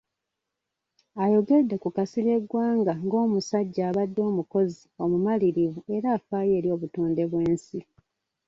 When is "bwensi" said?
7.31-7.79